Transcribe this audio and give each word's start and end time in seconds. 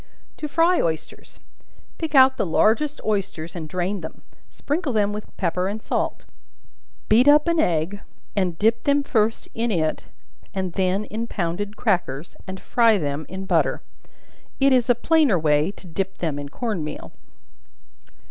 To 0.37 0.47
Fry 0.47 0.81
Oysters. 0.81 1.39
Pick 1.99 2.15
out 2.15 2.37
the 2.37 2.43
largest 2.47 2.99
oysters 3.05 3.55
and 3.55 3.69
drain 3.69 4.01
them; 4.01 4.23
sprinkle 4.49 4.93
them 4.93 5.13
with 5.13 5.37
pepper 5.37 5.67
and 5.67 5.79
salt; 5.79 6.25
beat 7.07 7.27
up 7.27 7.47
an 7.47 7.59
egg, 7.59 8.01
and 8.35 8.57
dip 8.57 8.81
them 8.85 9.03
first 9.03 9.47
in 9.53 9.69
it, 9.69 10.05
and 10.55 10.73
then 10.73 11.05
in 11.05 11.27
pounded 11.27 11.77
crackers, 11.77 12.35
and 12.47 12.59
fry 12.59 12.97
them 12.97 13.27
in 13.29 13.45
butter. 13.45 13.83
It 14.59 14.73
is 14.73 14.89
a 14.89 14.95
plainer 14.95 15.37
way 15.37 15.69
to 15.73 15.85
dip 15.85 16.17
them 16.17 16.39
in 16.39 16.49
corn 16.49 16.83
meal. 16.83 17.11